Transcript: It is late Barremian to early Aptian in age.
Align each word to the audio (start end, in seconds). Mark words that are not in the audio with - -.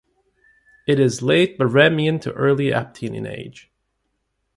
It 0.87 0.99
is 0.99 1.21
late 1.21 1.59
Barremian 1.59 2.19
to 2.21 2.31
early 2.33 2.71
Aptian 2.71 3.15
in 3.15 3.27
age. 3.27 3.69